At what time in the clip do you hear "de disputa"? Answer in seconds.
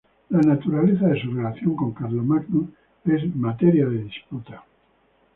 3.87-4.63